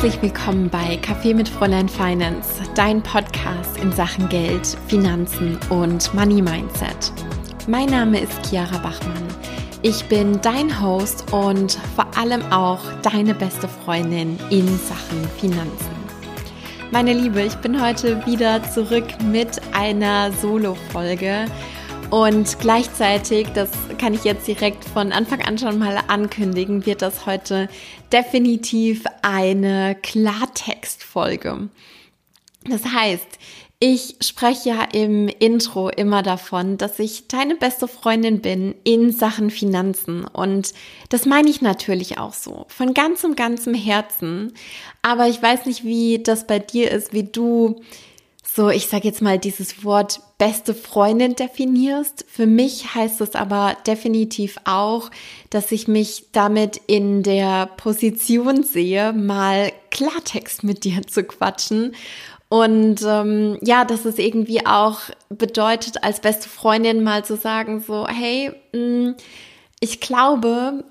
Herzlich 0.00 0.22
willkommen 0.22 0.70
bei 0.70 0.96
Kaffee 0.98 1.34
mit 1.34 1.48
Fräulein 1.48 1.88
Finance, 1.88 2.62
dein 2.76 3.02
Podcast 3.02 3.76
in 3.78 3.90
Sachen 3.90 4.28
Geld, 4.28 4.64
Finanzen 4.86 5.58
und 5.70 6.14
Money 6.14 6.40
Mindset. 6.40 7.12
Mein 7.66 7.86
Name 7.86 8.20
ist 8.20 8.48
Chiara 8.48 8.78
Bachmann. 8.78 9.26
Ich 9.82 10.04
bin 10.04 10.40
dein 10.40 10.80
Host 10.80 11.32
und 11.32 11.76
vor 11.96 12.06
allem 12.16 12.42
auch 12.52 12.78
deine 13.02 13.34
beste 13.34 13.66
Freundin 13.66 14.38
in 14.50 14.68
Sachen 14.78 15.28
Finanzen. 15.40 15.96
Meine 16.92 17.12
Liebe, 17.12 17.42
ich 17.42 17.56
bin 17.56 17.84
heute 17.84 18.24
wieder 18.24 18.62
zurück 18.70 19.06
mit 19.24 19.60
einer 19.72 20.30
Solo-Folge 20.30 21.46
und 22.10 22.58
gleichzeitig, 22.58 23.48
das 23.54 23.70
kann 23.98 24.14
ich 24.14 24.24
jetzt 24.24 24.46
direkt 24.48 24.84
von 24.84 25.12
Anfang 25.12 25.42
an 25.42 25.58
schon 25.58 25.78
mal 25.78 25.98
ankündigen, 26.08 26.86
wird 26.86 27.02
das 27.02 27.26
heute 27.26 27.68
definitiv 28.12 29.04
eine 29.22 29.94
Klartextfolge. 30.02 31.68
Das 32.64 32.84
heißt, 32.84 33.26
ich 33.80 34.16
spreche 34.20 34.70
ja 34.70 34.88
im 34.92 35.28
Intro 35.28 35.88
immer 35.88 36.22
davon, 36.22 36.78
dass 36.78 36.98
ich 36.98 37.28
deine 37.28 37.54
beste 37.54 37.86
Freundin 37.86 38.40
bin 38.40 38.74
in 38.82 39.12
Sachen 39.12 39.50
Finanzen. 39.50 40.24
Und 40.24 40.74
das 41.10 41.26
meine 41.26 41.48
ich 41.48 41.62
natürlich 41.62 42.18
auch 42.18 42.32
so. 42.32 42.64
Von 42.68 42.92
ganzem, 42.94 43.36
ganzem 43.36 43.74
Herzen. 43.74 44.54
Aber 45.02 45.28
ich 45.28 45.40
weiß 45.40 45.66
nicht, 45.66 45.84
wie 45.84 46.22
das 46.22 46.46
bei 46.46 46.58
dir 46.58 46.90
ist, 46.90 47.12
wie 47.12 47.24
du 47.24 47.82
so, 48.42 48.70
ich 48.70 48.88
sage 48.88 49.06
jetzt 49.06 49.22
mal, 49.22 49.38
dieses 49.38 49.84
Wort 49.84 50.20
beste 50.38 50.72
Freundin 50.72 51.34
definierst. 51.34 52.24
Für 52.28 52.46
mich 52.46 52.94
heißt 52.94 53.20
es 53.20 53.34
aber 53.34 53.76
definitiv 53.86 54.56
auch, 54.64 55.10
dass 55.50 55.72
ich 55.72 55.88
mich 55.88 56.26
damit 56.32 56.80
in 56.86 57.22
der 57.24 57.66
Position 57.66 58.62
sehe, 58.62 59.12
mal 59.12 59.72
Klartext 59.90 60.62
mit 60.62 60.84
dir 60.84 61.02
zu 61.06 61.24
quatschen. 61.24 61.94
Und 62.48 63.02
ähm, 63.04 63.58
ja, 63.62 63.84
dass 63.84 64.04
es 64.04 64.18
irgendwie 64.18 64.64
auch 64.64 65.00
bedeutet, 65.28 66.02
als 66.02 66.20
beste 66.20 66.48
Freundin 66.48 67.02
mal 67.02 67.24
zu 67.24 67.36
sagen, 67.36 67.80
so, 67.80 68.06
hey, 68.08 68.52
mh, 68.72 69.10
mm, 69.10 69.14
ich 69.80 70.00
glaube, 70.00 70.84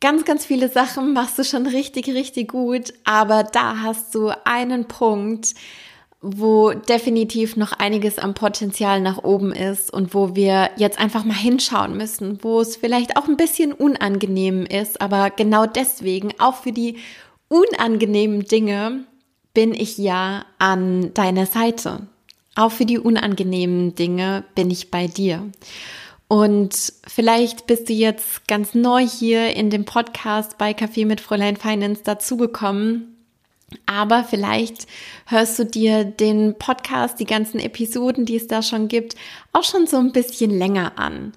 ganz, 0.00 0.24
ganz 0.24 0.44
viele 0.44 0.68
Sachen 0.68 1.12
machst 1.12 1.38
du 1.38 1.44
schon 1.44 1.66
richtig, 1.66 2.08
richtig 2.08 2.48
gut, 2.48 2.92
aber 3.04 3.42
da 3.42 3.78
hast 3.80 4.14
du 4.14 4.30
einen 4.44 4.86
Punkt, 4.86 5.54
wo 6.34 6.72
definitiv 6.72 7.56
noch 7.56 7.72
einiges 7.72 8.18
am 8.18 8.34
Potenzial 8.34 9.00
nach 9.00 9.22
oben 9.22 9.52
ist 9.52 9.92
und 9.92 10.14
wo 10.14 10.34
wir 10.34 10.70
jetzt 10.76 10.98
einfach 10.98 11.24
mal 11.24 11.36
hinschauen 11.36 11.96
müssen, 11.96 12.42
wo 12.42 12.60
es 12.60 12.76
vielleicht 12.76 13.16
auch 13.16 13.28
ein 13.28 13.36
bisschen 13.36 13.72
unangenehm 13.72 14.66
ist, 14.66 15.00
aber 15.00 15.30
genau 15.30 15.66
deswegen, 15.66 16.32
auch 16.38 16.56
für 16.56 16.72
die 16.72 16.96
unangenehmen 17.48 18.44
Dinge, 18.44 19.04
bin 19.54 19.72
ich 19.72 19.98
ja 19.98 20.44
an 20.58 21.14
deiner 21.14 21.46
Seite. 21.46 22.08
Auch 22.56 22.72
für 22.72 22.86
die 22.86 22.98
unangenehmen 22.98 23.94
Dinge 23.94 24.44
bin 24.54 24.70
ich 24.70 24.90
bei 24.90 25.06
dir. 25.06 25.50
Und 26.28 26.92
vielleicht 27.06 27.66
bist 27.66 27.88
du 27.88 27.92
jetzt 27.92 28.48
ganz 28.48 28.74
neu 28.74 29.06
hier 29.06 29.54
in 29.54 29.70
dem 29.70 29.84
Podcast 29.84 30.58
bei 30.58 30.72
Café 30.72 31.06
mit 31.06 31.20
Fräulein 31.20 31.56
Finance 31.56 32.02
dazugekommen 32.02 33.15
aber 33.84 34.24
vielleicht 34.24 34.86
hörst 35.26 35.58
du 35.58 35.64
dir 35.64 36.04
den 36.04 36.56
Podcast, 36.58 37.20
die 37.20 37.26
ganzen 37.26 37.60
Episoden, 37.60 38.24
die 38.24 38.36
es 38.36 38.46
da 38.46 38.62
schon 38.62 38.88
gibt, 38.88 39.14
auch 39.52 39.64
schon 39.64 39.86
so 39.86 39.98
ein 39.98 40.12
bisschen 40.12 40.50
länger 40.50 40.98
an. 40.98 41.32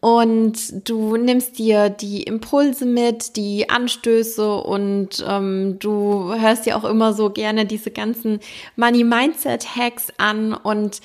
Und 0.00 0.88
du 0.88 1.16
nimmst 1.16 1.58
dir 1.58 1.90
die 1.90 2.22
Impulse 2.22 2.86
mit, 2.86 3.36
die 3.36 3.68
Anstöße 3.68 4.54
und 4.54 5.22
ähm, 5.28 5.76
du 5.78 6.34
hörst 6.34 6.64
dir 6.64 6.76
auch 6.78 6.84
immer 6.84 7.12
so 7.12 7.28
gerne 7.28 7.66
diese 7.66 7.90
ganzen 7.90 8.40
Money 8.76 9.04
Mindset 9.04 9.76
Hacks 9.76 10.08
an 10.16 10.54
und 10.54 11.02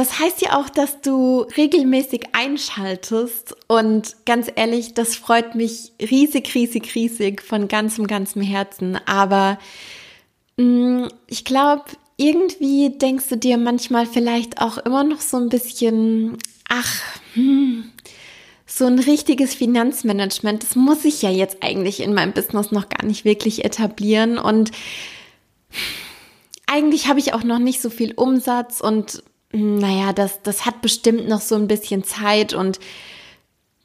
das 0.00 0.18
heißt 0.18 0.40
ja 0.40 0.58
auch, 0.58 0.70
dass 0.70 1.02
du 1.02 1.42
regelmäßig 1.58 2.28
einschaltest 2.32 3.54
und 3.68 4.16
ganz 4.24 4.50
ehrlich, 4.56 4.94
das 4.94 5.14
freut 5.14 5.54
mich 5.54 5.92
riesig, 6.00 6.54
riesig, 6.54 6.94
riesig 6.94 7.42
von 7.42 7.68
ganzem, 7.68 8.06
ganzem 8.06 8.40
Herzen. 8.40 8.98
Aber 9.04 9.58
mh, 10.56 10.64
mm, 10.64 11.08
ich 11.26 11.44
glaube, 11.44 11.84
irgendwie 12.16 12.96
denkst 12.96 13.26
du 13.28 13.36
dir 13.36 13.58
manchmal 13.58 14.06
vielleicht 14.06 14.62
auch 14.62 14.78
immer 14.78 15.04
noch 15.04 15.20
so 15.20 15.36
ein 15.36 15.50
bisschen, 15.50 16.38
ach, 16.66 17.02
hm, 17.34 17.84
so 18.64 18.86
ein 18.86 19.00
richtiges 19.00 19.54
Finanzmanagement, 19.54 20.62
das 20.62 20.76
muss 20.76 21.04
ich 21.04 21.20
ja 21.20 21.28
jetzt 21.28 21.62
eigentlich 21.62 22.00
in 22.00 22.14
meinem 22.14 22.32
Business 22.32 22.72
noch 22.72 22.88
gar 22.88 23.04
nicht 23.04 23.26
wirklich 23.26 23.66
etablieren 23.66 24.38
und 24.38 24.70
eigentlich 26.66 27.06
habe 27.06 27.18
ich 27.18 27.34
auch 27.34 27.44
noch 27.44 27.58
nicht 27.58 27.82
so 27.82 27.90
viel 27.90 28.14
Umsatz 28.14 28.80
und 28.80 29.22
naja, 29.52 30.12
das, 30.12 30.42
das 30.42 30.64
hat 30.66 30.80
bestimmt 30.80 31.28
noch 31.28 31.40
so 31.40 31.56
ein 31.56 31.68
bisschen 31.68 32.04
Zeit 32.04 32.54
und 32.54 32.78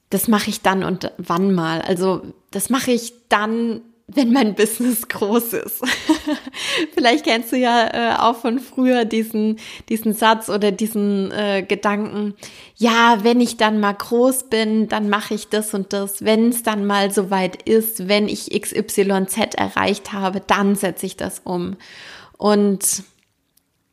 das 0.10 0.28
mache 0.28 0.50
ich 0.50 0.62
dann 0.62 0.84
und 0.84 1.12
wann 1.18 1.54
mal. 1.54 1.82
Also 1.82 2.22
das 2.52 2.70
mache 2.70 2.92
ich 2.92 3.14
dann, 3.28 3.82
wenn 4.08 4.32
mein 4.32 4.54
Business 4.54 5.08
groß 5.08 5.54
ist. 5.54 5.82
Vielleicht 6.94 7.26
kennst 7.26 7.52
du 7.52 7.58
ja 7.58 7.88
äh, 7.88 8.16
auch 8.18 8.36
von 8.36 8.60
früher 8.60 9.06
diesen, 9.06 9.60
diesen 9.90 10.14
Satz 10.14 10.48
oder 10.48 10.72
diesen 10.72 11.32
äh, 11.32 11.66
Gedanken, 11.68 12.36
ja, 12.76 13.24
wenn 13.24 13.42
ich 13.42 13.58
dann 13.58 13.80
mal 13.80 13.94
groß 13.94 14.50
bin, 14.50 14.88
dann 14.88 15.10
mache 15.10 15.34
ich 15.34 15.48
das 15.48 15.74
und 15.74 15.92
das. 15.92 16.24
Wenn 16.24 16.50
es 16.50 16.62
dann 16.62 16.86
mal 16.86 17.12
soweit 17.12 17.64
ist, 17.64 18.08
wenn 18.08 18.30
ich 18.30 18.52
XYZ 18.52 19.56
erreicht 19.56 20.14
habe, 20.14 20.40
dann 20.40 20.76
setze 20.76 21.08
ich 21.08 21.18
das 21.18 21.42
um. 21.44 21.76
Und 22.38 23.04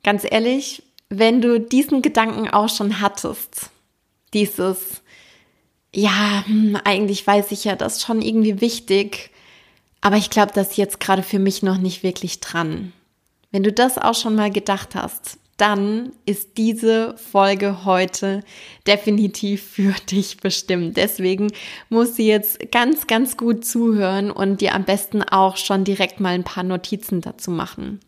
ganz 0.05 0.27
ehrlich, 0.31 0.83
wenn 1.15 1.43
du 1.43 1.61
diesen 1.61 2.01
Gedanken 2.01 2.49
auch 2.49 2.71
schon 2.71 3.01
hattest, 3.01 3.71
dieses, 4.33 5.03
ja, 5.95 6.43
hm, 6.47 6.79
eigentlich 6.85 7.27
weiß 7.27 7.53
ich 7.53 7.65
ja, 7.65 7.77
das 7.77 7.97
ist 7.97 8.03
schon 8.03 8.23
irgendwie 8.23 8.63
wichtig, 8.63 9.31
aber 10.01 10.17
ich 10.17 10.31
glaube, 10.31 10.53
das 10.55 10.71
ist 10.71 10.77
jetzt 10.79 11.01
gerade 11.01 11.23
für 11.23 11.39
mich 11.39 11.63
noch 11.63 11.77
nicht 11.77 12.03
wirklich 12.03 12.41
dran. 12.41 12.95
Wenn 13.51 13.63
du 13.63 13.73
das 13.73 13.99
auch 13.99 14.15
schon 14.15 14.35
mal 14.35 14.51
gedacht 14.51 14.95
hast, 14.95 15.39
dann 15.59 16.13
ist 16.25 16.57
diese 16.57 17.15
Folge 17.19 17.85
heute 17.85 18.43
definitiv 18.87 19.63
für 19.63 19.93
dich 20.11 20.39
bestimmt. 20.39 20.97
Deswegen 20.97 21.53
musst 21.91 22.19
du 22.19 22.23
jetzt 22.23 22.73
ganz, 22.73 23.07
ganz 23.07 23.37
gut 23.37 23.67
zuhören 23.67 24.31
und 24.31 24.63
dir 24.63 24.75
am 24.75 24.85
besten 24.85 25.23
auch 25.23 25.59
schon 25.59 25.85
direkt 25.85 26.21
mal 26.21 26.35
ein 26.35 26.45
paar 26.45 26.65
Notizen 26.65 27.21
dazu 27.21 27.51
machen. 27.51 28.01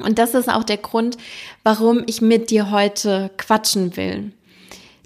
Und 0.00 0.18
das 0.18 0.34
ist 0.34 0.48
auch 0.48 0.64
der 0.64 0.78
Grund, 0.78 1.16
warum 1.62 2.02
ich 2.06 2.22
mit 2.22 2.50
dir 2.50 2.70
heute 2.70 3.30
quatschen 3.36 3.96
will. 3.96 4.32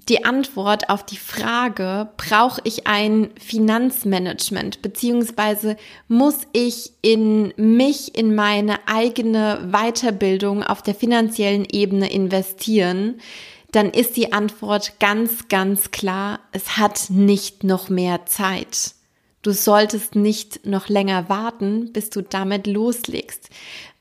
Die 0.09 0.23
Antwort 0.23 0.89
auf 0.89 1.05
die 1.05 1.17
Frage, 1.17 2.07
brauche 2.15 2.61
ich 2.63 2.87
ein 2.87 3.29
Finanzmanagement, 3.37 4.81
beziehungsweise 4.81 5.75
muss 6.07 6.37
ich 6.53 6.93
in 7.01 7.53
mich, 7.57 8.17
in 8.17 8.33
meine 8.33 8.79
eigene 8.87 9.69
Weiterbildung 9.69 10.63
auf 10.63 10.81
der 10.81 10.95
finanziellen 10.95 11.65
Ebene 11.69 12.09
investieren, 12.09 13.19
dann 13.73 13.89
ist 13.89 14.15
die 14.15 14.31
Antwort 14.31 14.97
ganz, 15.01 15.49
ganz 15.49 15.91
klar, 15.91 16.39
es 16.53 16.77
hat 16.77 17.09
nicht 17.09 17.65
noch 17.65 17.89
mehr 17.89 18.25
Zeit. 18.25 18.93
Du 19.47 19.53
solltest 19.53 20.13
nicht 20.13 20.65
noch 20.65 20.89
länger 20.89 21.29
warten, 21.29 21.93
bis 21.93 22.09
du 22.09 22.21
damit 22.21 22.67
loslegst. 22.67 23.49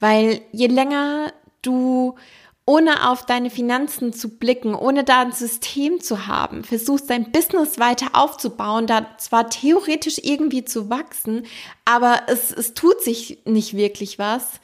Weil 0.00 0.40
je 0.50 0.66
länger 0.66 1.32
du 1.62 2.16
ohne 2.64 3.08
auf 3.08 3.25
deine 3.26 3.48
Finanzen 3.48 4.12
zu 4.12 4.38
blicken, 4.38 4.75
ohne 4.75 5.04
da 5.04 5.20
ein 5.20 5.31
System 5.31 6.00
zu 6.00 6.26
haben, 6.26 6.64
versuchst 6.64 7.10
dein 7.10 7.31
Business 7.31 7.78
weiter 7.78 8.08
aufzubauen, 8.14 8.88
da 8.88 9.16
zwar 9.19 9.48
theoretisch 9.48 10.19
irgendwie 10.20 10.64
zu 10.64 10.90
wachsen, 10.90 11.46
aber 11.84 12.22
es, 12.26 12.50
es 12.50 12.75
tut 12.75 13.00
sich 13.00 13.38
nicht 13.44 13.76
wirklich 13.76 14.19
was, 14.19 14.54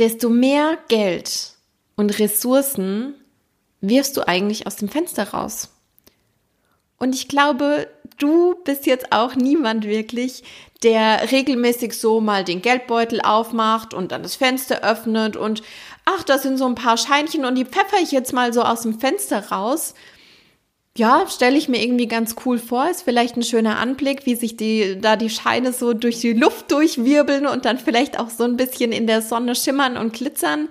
desto 0.00 0.28
mehr 0.28 0.76
Geld 0.88 1.52
und 1.94 2.18
Ressourcen 2.18 3.14
wirfst 3.80 4.16
du 4.16 4.26
eigentlich 4.26 4.66
aus 4.66 4.74
dem 4.74 4.88
Fenster 4.88 5.28
raus. 5.28 5.68
Und 6.98 7.14
ich 7.14 7.28
glaube, 7.28 7.86
du 8.18 8.56
bist 8.64 8.86
jetzt 8.86 9.12
auch 9.12 9.34
niemand 9.34 9.84
wirklich, 9.84 10.42
der 10.82 11.32
regelmäßig 11.32 11.98
so 11.98 12.20
mal 12.20 12.44
den 12.44 12.62
Geldbeutel 12.62 13.20
aufmacht 13.20 13.94
und 13.94 14.12
dann 14.12 14.22
das 14.22 14.36
Fenster 14.36 14.82
öffnet 14.82 15.36
und 15.36 15.62
ach, 16.04 16.22
da 16.22 16.38
sind 16.38 16.56
so 16.56 16.66
ein 16.66 16.74
paar 16.74 16.96
Scheinchen 16.96 17.44
und 17.44 17.54
die 17.56 17.64
pfeffer 17.64 17.98
ich 18.00 18.12
jetzt 18.12 18.32
mal 18.32 18.52
so 18.52 18.62
aus 18.62 18.82
dem 18.82 19.00
Fenster 19.00 19.48
raus. 19.48 19.94
Ja, 20.96 21.26
stelle 21.28 21.56
ich 21.56 21.68
mir 21.68 21.80
irgendwie 21.80 22.08
ganz 22.08 22.34
cool 22.44 22.58
vor. 22.58 22.88
Ist 22.90 23.02
vielleicht 23.02 23.36
ein 23.36 23.44
schöner 23.44 23.78
Anblick, 23.78 24.26
wie 24.26 24.34
sich 24.34 24.56
die, 24.56 25.00
da 25.00 25.14
die 25.14 25.30
Scheine 25.30 25.72
so 25.72 25.92
durch 25.92 26.18
die 26.20 26.32
Luft 26.32 26.72
durchwirbeln 26.72 27.46
und 27.46 27.64
dann 27.64 27.78
vielleicht 27.78 28.18
auch 28.18 28.30
so 28.30 28.42
ein 28.42 28.56
bisschen 28.56 28.90
in 28.90 29.06
der 29.06 29.22
Sonne 29.22 29.54
schimmern 29.54 29.96
und 29.96 30.12
glitzern. 30.12 30.68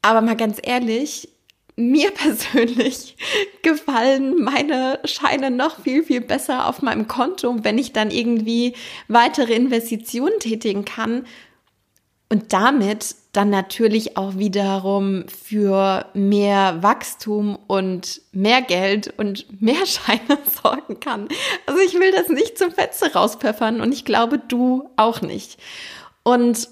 Aber 0.00 0.22
mal 0.22 0.36
ganz 0.36 0.58
ehrlich, 0.60 1.28
mir 1.76 2.10
persönlich 2.10 3.16
gefallen 3.62 4.42
meine 4.42 5.00
Scheine 5.04 5.50
noch 5.50 5.80
viel, 5.80 6.04
viel 6.04 6.20
besser 6.20 6.68
auf 6.68 6.82
meinem 6.82 7.08
Konto, 7.08 7.56
wenn 7.62 7.78
ich 7.78 7.92
dann 7.92 8.10
irgendwie 8.10 8.74
weitere 9.08 9.54
Investitionen 9.54 10.38
tätigen 10.38 10.84
kann 10.84 11.24
und 12.28 12.52
damit 12.54 13.16
dann 13.32 13.50
natürlich 13.50 14.16
auch 14.16 14.36
wiederum 14.36 15.24
für 15.28 16.06
mehr 16.14 16.82
Wachstum 16.82 17.58
und 17.66 18.22
mehr 18.32 18.62
Geld 18.62 19.12
und 19.18 19.60
mehr 19.60 19.86
Scheine 19.86 20.38
sorgen 20.62 21.00
kann. 21.00 21.28
Also 21.66 21.80
ich 21.80 21.94
will 21.94 22.10
das 22.12 22.28
nicht 22.28 22.56
zum 22.56 22.70
Fenster 22.70 23.12
rauspfeffern 23.12 23.80
und 23.80 23.92
ich 23.92 24.04
glaube, 24.04 24.38
du 24.38 24.88
auch 24.96 25.20
nicht. 25.20 25.58
Und 26.22 26.68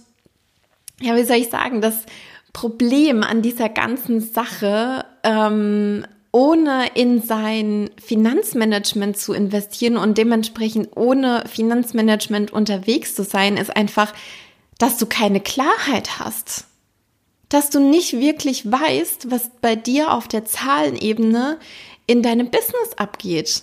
ja, 1.01 1.17
wie 1.17 1.25
soll 1.25 1.37
ich 1.37 1.51
sagen, 1.51 1.81
das 1.81 2.07
Problem 2.53 3.23
an 3.23 3.43
dieser 3.43 3.69
ganzen 3.69 4.21
Sache, 4.21 5.05
ähm, 5.23 6.07
ohne 6.33 6.87
in 6.95 7.23
sein 7.23 7.91
Finanzmanagement 8.03 9.17
zu 9.17 9.33
investieren 9.33 9.97
und 9.97 10.17
dementsprechend 10.17 10.97
ohne 10.97 11.45
Finanzmanagement 11.49 12.53
unterwegs 12.53 13.15
zu 13.15 13.25
sein, 13.25 13.57
ist 13.57 13.77
einfach, 13.77 14.13
dass 14.79 14.97
du 14.97 15.07
keine 15.07 15.41
Klarheit 15.41 16.19
hast. 16.19 16.67
Dass 17.49 17.71
du 17.71 17.81
nicht 17.81 18.13
wirklich 18.13 18.71
weißt, 18.71 19.31
was 19.31 19.51
bei 19.61 19.75
dir 19.75 20.13
auf 20.13 20.29
der 20.29 20.45
Zahlenebene 20.45 21.59
in 22.07 22.23
deinem 22.23 22.51
Business 22.51 22.97
abgeht. 22.97 23.63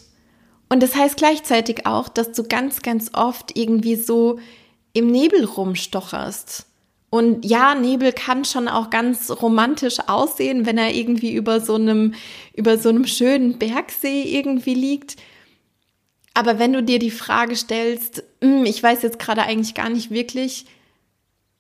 Und 0.69 0.83
das 0.83 0.95
heißt 0.95 1.15
gleichzeitig 1.15 1.85
auch, 1.85 2.09
dass 2.09 2.33
du 2.33 2.43
ganz, 2.43 2.81
ganz 2.81 3.11
oft 3.13 3.57
irgendwie 3.57 3.95
so 3.95 4.39
im 4.93 5.07
Nebel 5.07 5.45
rumstocherst 5.45 6.66
und 7.09 7.45
ja, 7.45 7.73
Nebel 7.73 8.11
kann 8.11 8.43
schon 8.43 8.67
auch 8.67 8.89
ganz 8.89 9.31
romantisch 9.31 9.99
aussehen, 10.07 10.65
wenn 10.65 10.77
er 10.77 10.93
irgendwie 10.93 11.33
über 11.33 11.61
so 11.61 11.75
einem, 11.75 12.13
über 12.53 12.77
so 12.77 12.89
einem 12.89 13.07
schönen 13.07 13.57
Bergsee 13.57 14.23
irgendwie 14.23 14.73
liegt. 14.73 15.15
Aber 16.33 16.59
wenn 16.59 16.73
du 16.73 16.83
dir 16.83 16.99
die 16.99 17.11
Frage 17.11 17.55
stellst, 17.55 18.23
hm, 18.41 18.65
ich 18.65 18.83
weiß 18.83 19.03
jetzt 19.03 19.19
gerade 19.19 19.43
eigentlich 19.43 19.73
gar 19.73 19.89
nicht 19.89 20.11
wirklich, 20.11 20.65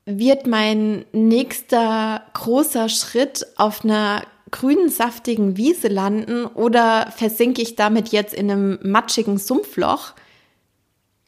wird 0.05 0.47
mein 0.47 1.05
nächster 1.13 2.23
großer 2.33 2.89
Schritt 2.89 3.45
auf 3.55 3.83
einer 3.83 4.23
grünen, 4.51 4.89
saftigen 4.89 5.57
Wiese 5.57 5.87
landen 5.87 6.45
oder 6.45 7.11
versinke 7.15 7.61
ich 7.61 7.75
damit 7.75 8.09
jetzt 8.09 8.33
in 8.33 8.51
einem 8.51 8.79
matschigen 8.83 9.37
Sumpfloch? 9.37 10.13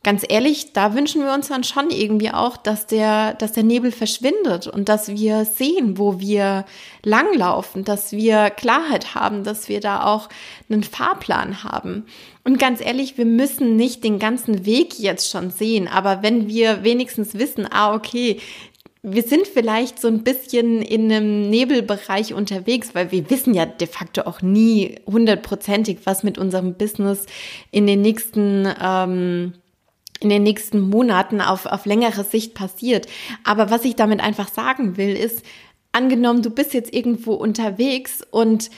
Ganz 0.04 0.24
ehrlich, 0.28 0.72
da 0.72 0.94
wünschen 0.94 1.24
wir 1.24 1.34
uns 1.34 1.50
dann 1.50 1.64
schon 1.64 1.90
irgendwie 1.90 2.32
auch, 2.32 2.56
dass 2.56 2.88
der, 2.88 3.34
dass 3.34 3.52
der 3.52 3.64
Nebel 3.64 3.92
verschwindet 3.92 4.68
und 4.68 4.88
dass 4.88 5.10
wir 5.10 5.44
sehen, 5.44 5.98
wo 5.98 6.20
wir 6.20 6.66
langlaufen, 7.04 7.84
dass 7.84 8.14
wir 8.14 8.50
Klarheit 8.50 9.14
haben, 9.14 9.44
dass 9.44 9.68
wir 9.68 9.82
da 9.82 10.06
auch 10.06 10.30
einen 10.70 10.84
Fahrplan 10.84 11.64
haben. 11.64 12.06
Und 12.46 12.60
ganz 12.60 12.80
ehrlich, 12.80 13.18
wir 13.18 13.26
müssen 13.26 13.76
nicht 13.76 14.04
den 14.04 14.20
ganzen 14.20 14.66
Weg 14.66 14.98
jetzt 15.00 15.30
schon 15.30 15.52
sehen, 15.52 15.90
aber 15.90 16.24
wenn 16.24 16.48
wir 16.48 16.84
wenigstens 16.84 17.34
wissen, 17.34 17.68
ah, 17.70 17.94
okay, 17.94 18.40
wir 19.02 19.24
sind 19.24 19.48
vielleicht 19.48 20.00
so 20.00 20.08
ein 20.08 20.24
bisschen 20.24 20.82
in 20.82 21.12
einem 21.12 21.50
Nebelbereich 21.50 22.34
unterwegs, 22.34 22.96
weil 22.96 23.12
wir 23.12 23.30
wissen 23.30 23.54
ja 23.54 23.66
de 23.66 23.88
facto 23.88 24.24
auch 24.24 24.42
nie 24.42 24.96
hundertprozentig, 25.06 26.00
was 26.04 26.24
mit 26.24 26.38
unserem 26.38 26.74
Business 26.74 27.26
in 27.72 27.88
den 27.88 28.02
nächsten 28.02 28.68
ähm, 28.82 29.54
in 30.20 30.30
den 30.30 30.44
nächsten 30.44 30.82
Monaten 30.82 31.42
auf, 31.42 31.66
auf 31.66 31.86
längere 31.86 32.24
Sicht 32.24 32.54
passiert. 32.54 33.08
Aber 33.44 33.70
was 33.70 33.86
ich 33.86 33.96
damit 33.96 34.20
einfach 34.20 34.52
sagen 34.52 34.98
will, 34.98 35.16
ist, 35.16 35.44
angenommen, 35.92 36.42
du 36.42 36.50
bist 36.50 36.74
jetzt 36.74 36.94
irgendwo 36.94 37.34
unterwegs 37.34 38.22
und 38.30 38.70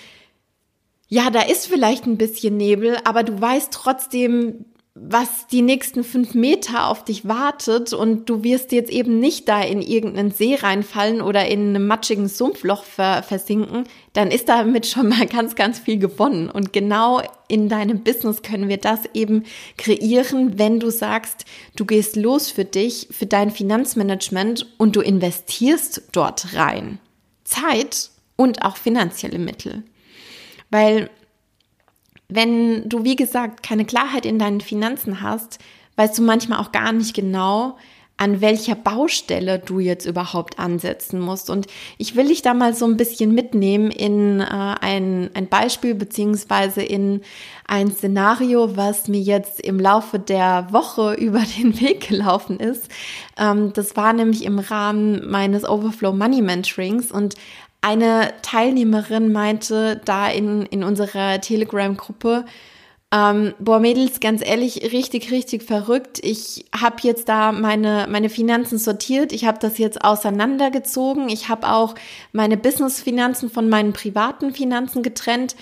ja, 1.08 1.30
da 1.30 1.42
ist 1.42 1.68
vielleicht 1.68 2.06
ein 2.06 2.18
bisschen 2.18 2.56
Nebel, 2.56 2.98
aber 3.04 3.24
du 3.24 3.40
weißt 3.40 3.74
trotzdem, 3.74 4.66
was 4.94 5.48
die 5.48 5.62
nächsten 5.62 6.04
fünf 6.04 6.34
Meter 6.34 6.88
auf 6.88 7.06
dich 7.06 7.26
wartet 7.26 7.94
und 7.94 8.30
du 8.30 8.44
wirst 8.44 8.74
jetzt 8.74 8.92
eben 8.92 9.20
nicht 9.20 9.48
da 9.48 9.62
in 9.62 9.82
irgendeinen 9.82 10.32
See 10.32 10.56
reinfallen 10.56 11.22
oder 11.22 11.48
in 11.48 11.70
einem 11.70 11.88
matschigen 11.88 12.28
Sumpfloch 12.28 12.84
versinken, 12.84 13.86
dann 14.12 14.32
ist 14.32 14.50
damit 14.50 14.86
schon 14.86 15.08
mal 15.08 15.28
ganz, 15.28 15.56
ganz 15.56 15.80
viel 15.80 15.98
gewonnen. 15.98 16.50
Und 16.50 16.74
genau 16.74 17.22
in 17.48 17.70
deinem 17.70 18.04
Business 18.04 18.42
können 18.42 18.68
wir 18.68 18.78
das 18.78 19.00
eben 19.14 19.46
kreieren, 19.78 20.60
wenn 20.60 20.82
du 20.82 20.90
sagst, 20.90 21.46
du 21.78 21.86
gehst 21.86 22.18
los 22.18 22.52
für 22.52 22.66
dich, 22.66 23.08
für 23.12 23.28
dein 23.28 23.50
Finanzmanagement 23.50 24.74
und 24.78 24.98
du 24.98 25.02
investierst 25.02 26.10
dort 26.12 26.54
rein. 26.54 27.00
Zeit 27.46 28.10
und 28.36 28.66
auch 28.66 28.76
finanzielle 28.76 29.40
Mittel. 29.40 29.84
Weil 30.70 31.10
wenn 32.32 32.88
du, 32.88 33.04
wie 33.04 33.16
gesagt, 33.16 33.62
keine 33.62 33.86
Klarheit 33.86 34.26
in 34.26 34.40
deinen 34.40 34.62
Finanzen 34.62 35.22
hast, 35.22 35.60
weißt 35.98 36.18
du 36.18 36.24
manchmal 36.24 36.60
auch 36.60 36.72
gar 36.72 36.92
nicht 36.94 37.14
genau, 37.14 37.78
an 38.22 38.40
welcher 38.40 38.76
Baustelle 38.76 39.58
du 39.58 39.80
jetzt 39.80 40.06
überhaupt 40.06 40.60
ansetzen 40.60 41.20
musst. 41.20 41.50
Und 41.50 41.66
ich 41.98 42.16
will 42.16 42.28
dich 42.28 42.44
da 42.44 42.54
mal 42.54 42.76
so 42.76 42.86
ein 42.86 42.96
bisschen 42.96 43.34
mitnehmen 43.34 43.90
in 43.90 44.42
äh, 44.42 44.46
ein, 44.46 45.32
ein 45.34 45.48
Beispiel 45.48 45.96
beziehungsweise 45.96 46.84
in 46.84 47.22
ein 47.68 47.92
Szenario, 47.92 48.78
was 48.78 49.08
mir 49.08 49.22
jetzt 49.22 49.60
im 49.60 49.80
Laufe 49.80 50.20
der 50.20 50.68
Woche 50.70 51.14
über 51.20 51.42
den 51.58 51.82
Weg 51.82 52.10
gelaufen 52.10 52.60
ist. 52.60 52.90
Ähm, 53.40 53.74
das 53.74 53.96
war 53.96 54.14
nämlich 54.14 54.46
im 54.46 54.60
Rahmen 54.60 55.28
meines 55.28 55.68
Overflow 55.68 56.14
Money 56.14 56.44
Mentorings 56.44 57.12
und 57.12 57.34
eine 57.82 58.34
Teilnehmerin 58.44 59.32
meinte 59.32 60.02
da 60.06 60.30
in, 60.30 60.66
in 60.68 60.84
unserer 60.84 61.42
Telegram-Gruppe, 61.42 62.46
ähm, 63.14 63.54
boah, 63.60 63.80
Mädels, 63.80 64.22
ganz 64.22 64.42
ehrlich, 64.46 64.94
richtig, 64.94 65.32
richtig 65.32 65.64
verrückt. 65.64 66.20
Ich 66.24 66.66
habe 66.74 66.96
jetzt 67.02 67.28
da 67.28 67.52
meine, 67.52 68.08
meine 68.10 68.30
Finanzen 68.30 68.78
sortiert. 68.78 69.34
Ich 69.34 69.44
habe 69.44 69.60
das 69.60 69.78
jetzt 69.78 70.02
auseinandergezogen. 70.06 71.28
Ich 71.28 71.50
habe 71.50 71.68
auch 71.70 71.96
meine 72.32 72.56
Business-Finanzen 72.56 73.50
von 73.50 73.68
meinen 73.68 73.92
privaten 73.92 74.54
Finanzen 74.54 75.04
getrennt. 75.04 75.58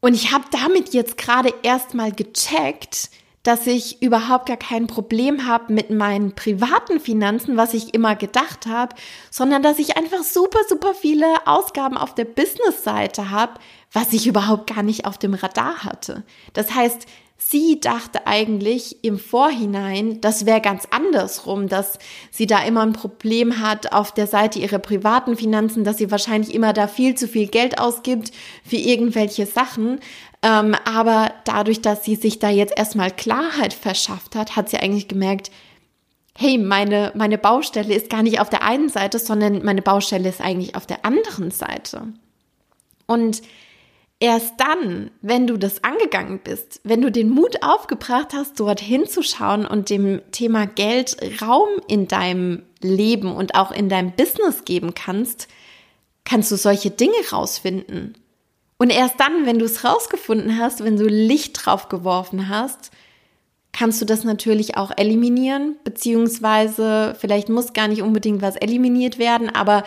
Und 0.00 0.14
ich 0.14 0.32
habe 0.32 0.44
damit 0.52 0.94
jetzt 0.94 1.18
gerade 1.18 1.52
erstmal 1.64 2.12
gecheckt, 2.12 3.10
dass 3.42 3.66
ich 3.66 4.02
überhaupt 4.02 4.46
gar 4.46 4.56
kein 4.56 4.86
Problem 4.86 5.46
habe 5.46 5.72
mit 5.72 5.90
meinen 5.90 6.34
privaten 6.34 7.00
Finanzen, 7.00 7.56
was 7.56 7.74
ich 7.74 7.92
immer 7.92 8.14
gedacht 8.14 8.66
habe, 8.66 8.94
sondern 9.30 9.62
dass 9.62 9.78
ich 9.78 9.96
einfach 9.96 10.22
super, 10.22 10.60
super 10.68 10.94
viele 10.94 11.26
Ausgaben 11.46 11.96
auf 11.96 12.14
der 12.14 12.24
Business-Seite 12.24 13.30
habe, 13.30 13.54
was 13.92 14.12
ich 14.12 14.26
überhaupt 14.26 14.72
gar 14.72 14.82
nicht 14.82 15.06
auf 15.06 15.18
dem 15.18 15.34
Radar 15.34 15.84
hatte. 15.84 16.22
Das 16.52 16.74
heißt, 16.74 17.06
sie 17.50 17.80
dachte 17.80 18.26
eigentlich 18.26 19.04
im 19.04 19.18
Vorhinein, 19.18 20.20
das 20.20 20.46
wäre 20.46 20.60
ganz 20.60 20.86
andersrum, 20.90 21.68
dass 21.68 21.98
sie 22.30 22.46
da 22.46 22.62
immer 22.64 22.82
ein 22.82 22.92
Problem 22.92 23.60
hat 23.60 23.92
auf 23.92 24.12
der 24.12 24.26
Seite 24.26 24.58
ihrer 24.58 24.78
privaten 24.78 25.36
Finanzen, 25.36 25.84
dass 25.84 25.98
sie 25.98 26.10
wahrscheinlich 26.10 26.54
immer 26.54 26.72
da 26.72 26.86
viel 26.88 27.14
zu 27.14 27.28
viel 27.28 27.48
Geld 27.48 27.78
ausgibt 27.78 28.32
für 28.64 28.76
irgendwelche 28.76 29.46
Sachen. 29.46 30.00
Ähm, 30.42 30.74
aber 30.84 31.32
dadurch, 31.44 31.82
dass 31.82 32.04
sie 32.04 32.16
sich 32.16 32.38
da 32.38 32.48
jetzt 32.48 32.76
erstmal 32.76 33.10
Klarheit 33.10 33.74
verschafft 33.74 34.34
hat, 34.34 34.56
hat 34.56 34.68
sie 34.68 34.78
eigentlich 34.78 35.08
gemerkt, 35.08 35.50
hey, 36.36 36.58
meine, 36.58 37.12
meine 37.14 37.38
Baustelle 37.38 37.94
ist 37.94 38.08
gar 38.08 38.22
nicht 38.22 38.40
auf 38.40 38.50
der 38.50 38.62
einen 38.62 38.88
Seite, 38.88 39.18
sondern 39.18 39.64
meine 39.64 39.82
Baustelle 39.82 40.28
ist 40.28 40.40
eigentlich 40.40 40.74
auf 40.74 40.86
der 40.86 41.04
anderen 41.04 41.50
Seite. 41.50 42.08
Und 43.06 43.42
erst 44.22 44.54
dann, 44.58 45.10
wenn 45.20 45.48
du 45.48 45.56
das 45.56 45.82
angegangen 45.82 46.38
bist, 46.44 46.80
wenn 46.84 47.02
du 47.02 47.10
den 47.10 47.28
Mut 47.28 47.64
aufgebracht 47.64 48.28
hast, 48.32 48.60
dort 48.60 48.78
hinzuschauen 48.78 49.66
und 49.66 49.90
dem 49.90 50.22
Thema 50.30 50.64
Geld 50.64 51.16
Raum 51.42 51.68
in 51.88 52.06
deinem 52.06 52.62
Leben 52.80 53.34
und 53.34 53.56
auch 53.56 53.72
in 53.72 53.88
deinem 53.88 54.12
Business 54.12 54.64
geben 54.64 54.94
kannst, 54.94 55.48
kannst 56.24 56.52
du 56.52 56.56
solche 56.56 56.90
Dinge 56.90 57.16
rausfinden. 57.32 58.14
Und 58.78 58.90
erst 58.90 59.18
dann, 59.18 59.44
wenn 59.44 59.58
du 59.58 59.64
es 59.64 59.84
rausgefunden 59.84 60.56
hast, 60.56 60.84
wenn 60.84 60.96
du 60.96 61.08
Licht 61.08 61.66
drauf 61.66 61.88
geworfen 61.88 62.48
hast, 62.48 62.92
kannst 63.72 64.00
du 64.00 64.04
das 64.04 64.22
natürlich 64.22 64.76
auch 64.76 64.92
eliminieren, 64.96 65.76
beziehungsweise 65.82 67.16
vielleicht 67.18 67.48
muss 67.48 67.72
gar 67.72 67.88
nicht 67.88 68.02
unbedingt 68.02 68.40
was 68.40 68.54
eliminiert 68.54 69.18
werden, 69.18 69.50
aber 69.50 69.82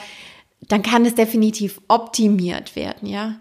dann 0.67 0.81
kann 0.81 1.05
es 1.05 1.15
definitiv 1.15 1.79
optimiert 1.87 2.75
werden, 2.75 3.07
ja. 3.07 3.39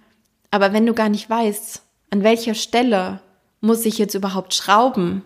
Aber 0.55 0.73
wenn 0.73 0.87
du 0.87 0.95
gar 0.95 1.09
nicht 1.09 1.29
weißt, 1.29 1.83
an 2.11 2.23
welcher 2.23 2.55
Stelle 2.55 3.21
muss 3.61 3.85
ich 3.85 3.99
jetzt 3.99 4.15
überhaupt 4.15 4.55
schrauben, 4.55 5.25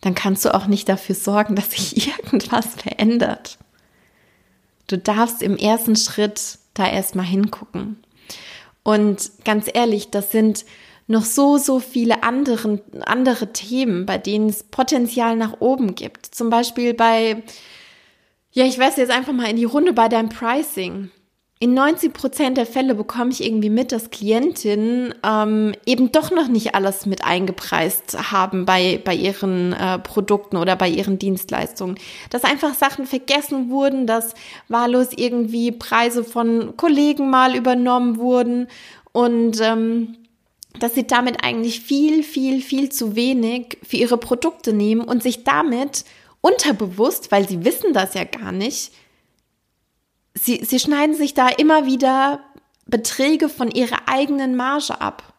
dann 0.00 0.14
kannst 0.14 0.46
du 0.46 0.54
auch 0.54 0.66
nicht 0.66 0.88
dafür 0.88 1.14
sorgen, 1.14 1.54
dass 1.54 1.72
sich 1.72 2.08
irgendwas 2.08 2.76
verändert. 2.76 3.58
Du 4.86 4.96
darfst 4.96 5.42
im 5.42 5.58
ersten 5.58 5.96
Schritt 5.96 6.58
da 6.72 6.88
erstmal 6.88 7.26
hingucken. 7.26 8.02
Und 8.84 9.32
ganz 9.44 9.68
ehrlich, 9.70 10.10
das 10.10 10.32
sind 10.32 10.64
noch 11.06 11.26
so, 11.26 11.58
so 11.58 11.78
viele 11.78 12.22
anderen, 12.22 12.80
andere 13.02 13.52
Themen, 13.52 14.06
bei 14.06 14.16
denen 14.16 14.48
es 14.48 14.62
Potenzial 14.62 15.36
nach 15.36 15.60
oben 15.60 15.94
gibt. 15.94 16.24
Zum 16.24 16.48
Beispiel 16.48 16.94
bei, 16.94 17.42
ja, 18.52 18.64
ich 18.64 18.78
weiß 18.78 18.96
jetzt 18.96 19.12
einfach 19.12 19.34
mal 19.34 19.50
in 19.50 19.56
die 19.56 19.64
Runde 19.64 19.92
bei 19.92 20.08
deinem 20.08 20.30
Pricing. 20.30 21.10
In 21.62 21.74
90 21.74 22.14
Prozent 22.14 22.56
der 22.56 22.64
Fälle 22.64 22.94
bekomme 22.94 23.32
ich 23.32 23.44
irgendwie 23.44 23.68
mit, 23.68 23.92
dass 23.92 24.08
Klientinnen 24.08 25.14
ähm, 25.22 25.74
eben 25.84 26.10
doch 26.10 26.30
noch 26.30 26.48
nicht 26.48 26.74
alles 26.74 27.04
mit 27.04 27.22
eingepreist 27.22 28.32
haben 28.32 28.64
bei, 28.64 28.98
bei 29.04 29.14
ihren 29.14 29.74
äh, 29.74 29.98
Produkten 29.98 30.56
oder 30.56 30.74
bei 30.74 30.88
ihren 30.88 31.18
Dienstleistungen. 31.18 31.98
Dass 32.30 32.44
einfach 32.44 32.72
Sachen 32.72 33.04
vergessen 33.04 33.68
wurden, 33.68 34.06
dass 34.06 34.32
wahllos 34.68 35.08
irgendwie 35.14 35.70
Preise 35.70 36.24
von 36.24 36.78
Kollegen 36.78 37.28
mal 37.28 37.54
übernommen 37.54 38.16
wurden 38.16 38.66
und 39.12 39.60
ähm, 39.60 40.16
dass 40.78 40.94
sie 40.94 41.06
damit 41.06 41.44
eigentlich 41.44 41.80
viel, 41.80 42.22
viel, 42.22 42.62
viel 42.62 42.88
zu 42.88 43.16
wenig 43.16 43.76
für 43.82 43.98
ihre 43.98 44.16
Produkte 44.16 44.72
nehmen 44.72 45.02
und 45.02 45.22
sich 45.22 45.44
damit 45.44 46.06
unterbewusst, 46.40 47.30
weil 47.30 47.46
sie 47.46 47.66
wissen 47.66 47.92
das 47.92 48.14
ja 48.14 48.24
gar 48.24 48.50
nicht, 48.50 48.92
sie, 50.40 50.64
sie 50.64 50.78
schneiden 50.78 51.14
sich 51.14 51.34
da 51.34 51.48
immer 51.48 51.86
wieder 51.86 52.40
Beträge 52.86 53.48
von 53.48 53.70
ihrer 53.70 54.08
eigenen 54.08 54.56
Marge 54.56 55.00
ab. 55.00 55.34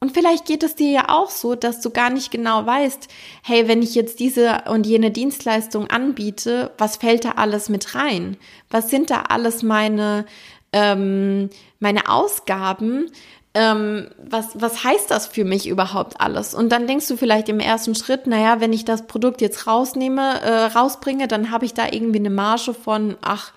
Und 0.00 0.12
vielleicht 0.12 0.46
geht 0.46 0.62
es 0.62 0.76
dir 0.76 0.90
ja 0.90 1.08
auch 1.08 1.28
so, 1.28 1.56
dass 1.56 1.80
du 1.80 1.90
gar 1.90 2.10
nicht 2.10 2.30
genau 2.30 2.64
weißt, 2.64 3.08
hey, 3.42 3.66
wenn 3.66 3.82
ich 3.82 3.96
jetzt 3.96 4.20
diese 4.20 4.62
und 4.68 4.86
jene 4.86 5.10
Dienstleistung 5.10 5.88
anbiete, 5.88 6.70
was 6.78 6.98
fällt 6.98 7.24
da 7.24 7.32
alles 7.32 7.68
mit 7.68 7.96
rein? 7.96 8.36
Was 8.70 8.90
sind 8.90 9.10
da 9.10 9.22
alles 9.22 9.64
meine, 9.64 10.24
ähm, 10.72 11.50
meine 11.80 12.08
Ausgaben? 12.08 13.10
Ähm, 13.54 14.08
was, 14.24 14.50
was 14.54 14.84
heißt 14.84 15.10
das 15.10 15.26
für 15.26 15.44
mich 15.44 15.66
überhaupt 15.66 16.20
alles? 16.20 16.54
Und 16.54 16.70
dann 16.70 16.86
denkst 16.86 17.08
du 17.08 17.16
vielleicht 17.16 17.48
im 17.48 17.58
ersten 17.58 17.96
Schritt, 17.96 18.28
naja, 18.28 18.60
wenn 18.60 18.72
ich 18.72 18.84
das 18.84 19.08
Produkt 19.08 19.40
jetzt 19.40 19.66
rausnehme, 19.66 20.40
äh, 20.42 20.64
rausbringe, 20.66 21.26
dann 21.26 21.50
habe 21.50 21.64
ich 21.64 21.74
da 21.74 21.86
irgendwie 21.90 22.20
eine 22.20 22.30
Marge 22.30 22.72
von, 22.72 23.16
ach, 23.20 23.52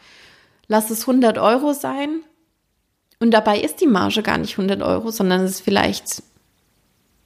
lass 0.71 0.89
es 0.89 1.01
100 1.01 1.37
Euro 1.37 1.73
sein. 1.73 2.23
Und 3.19 3.31
dabei 3.31 3.59
ist 3.59 3.81
die 3.81 3.87
Marge 3.87 4.23
gar 4.23 4.37
nicht 4.37 4.53
100 4.53 4.81
Euro, 4.81 5.11
sondern 5.11 5.41
es 5.41 5.51
ist 5.51 5.61
vielleicht 5.61 6.23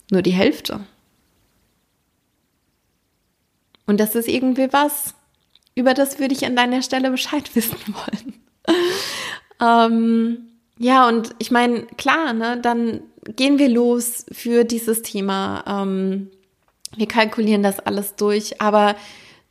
nur 0.09 0.23
die 0.23 0.33
Hälfte. 0.33 0.79
Und 3.85 3.99
das 3.99 4.15
ist 4.15 4.27
irgendwie 4.27 4.73
was, 4.73 5.13
über 5.75 5.93
das 5.93 6.17
würde 6.17 6.33
ich 6.33 6.43
an 6.43 6.55
deiner 6.55 6.81
Stelle 6.81 7.11
Bescheid 7.11 7.47
wissen 7.55 7.77
wollen. 7.93 8.33
ähm, 9.61 10.47
ja, 10.79 11.07
und 11.07 11.35
ich 11.37 11.51
meine, 11.51 11.85
klar, 11.97 12.33
ne, 12.33 12.59
dann 12.59 13.01
gehen 13.35 13.59
wir 13.59 13.69
los 13.69 14.25
für 14.31 14.63
dieses 14.63 15.03
Thema. 15.03 15.63
Ähm, 15.67 16.31
wir 16.97 17.07
kalkulieren 17.07 17.61
das 17.61 17.79
alles 17.79 18.15
durch, 18.15 18.59
aber 18.59 18.95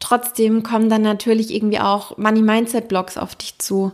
Trotzdem 0.05 0.63
kommen 0.63 0.91
dann 0.91 1.01
natürlich 1.01 1.51
irgendwie 1.51 1.81
auch 1.81 2.19
Money 2.19 2.43
Mindset 2.43 2.89
Blogs 2.89 3.17
auf 3.17 3.35
dich 3.37 3.59
zu. 3.59 3.91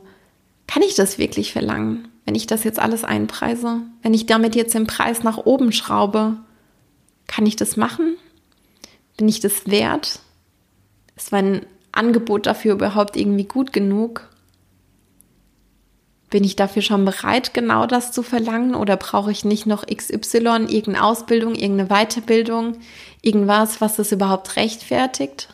Kann 0.66 0.82
ich 0.82 0.96
das 0.96 1.18
wirklich 1.18 1.52
verlangen, 1.52 2.08
wenn 2.24 2.34
ich 2.34 2.48
das 2.48 2.64
jetzt 2.64 2.80
alles 2.80 3.04
einpreise? 3.04 3.82
Wenn 4.02 4.12
ich 4.12 4.26
damit 4.26 4.56
jetzt 4.56 4.74
den 4.74 4.88
Preis 4.88 5.22
nach 5.22 5.36
oben 5.38 5.70
schraube? 5.70 6.38
Kann 7.28 7.46
ich 7.46 7.54
das 7.54 7.76
machen? 7.76 8.16
Bin 9.18 9.28
ich 9.28 9.38
das 9.38 9.68
wert? 9.68 10.18
Ist 11.14 11.30
mein 11.30 11.64
Angebot 11.92 12.46
dafür 12.46 12.72
überhaupt 12.72 13.16
irgendwie 13.16 13.44
gut 13.44 13.72
genug? 13.72 14.28
Bin 16.28 16.42
ich 16.42 16.56
dafür 16.56 16.82
schon 16.82 17.04
bereit, 17.04 17.54
genau 17.54 17.86
das 17.86 18.10
zu 18.10 18.24
verlangen? 18.24 18.74
Oder 18.74 18.96
brauche 18.96 19.30
ich 19.30 19.44
nicht 19.44 19.64
noch 19.64 19.86
XY, 19.86 20.66
irgendeine 20.66 21.04
Ausbildung, 21.04 21.54
irgendeine 21.54 21.88
Weiterbildung, 21.88 22.78
irgendwas, 23.22 23.80
was 23.80 23.94
das 23.94 24.10
überhaupt 24.10 24.56
rechtfertigt? 24.56 25.50